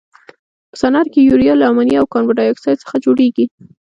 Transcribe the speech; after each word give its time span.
په 0.69 0.75
صنعت 0.81 1.07
کې 1.13 1.27
یوریا 1.29 1.53
له 1.57 1.65
امونیا 1.71 1.97
او 2.01 2.11
کاربن 2.13 2.35
ډای 2.37 2.49
اکسایډ 2.51 2.77
څخه 2.83 2.95
جوړیږي. 3.05 3.45